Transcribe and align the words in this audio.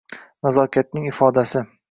Nazokatning 0.47 1.07
ifodasi. 1.11 1.65